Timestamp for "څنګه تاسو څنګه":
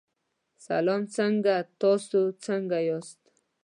1.15-2.77